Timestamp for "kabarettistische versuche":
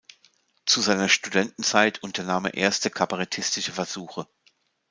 2.89-4.27